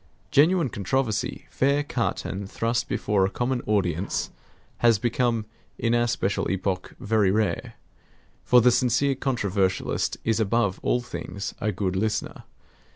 [0.31, 4.31] Genuine controversy, fair cut and thrust before a common audience,
[4.77, 5.45] has become
[5.77, 7.75] in our special epoch very rare.
[8.43, 12.45] For the sincere controversialist is above all things a good listener.